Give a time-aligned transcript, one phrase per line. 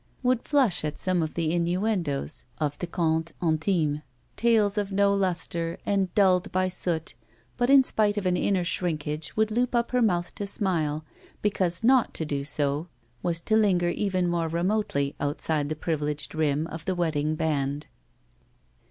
[0.23, 4.01] Would flush at some of the innuendoes of the contes intimes,
[4.35, 7.13] tales of no luster and dulled by soot,
[7.55, 11.05] but in spite of an inner shrinkage would loop up her mouth to smile,
[11.43, 12.87] because not to do so
[13.21, 17.85] was to linger even more remotely outside the privileged rim of the wedding band.